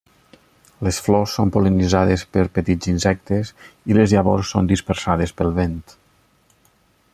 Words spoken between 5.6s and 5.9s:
vent.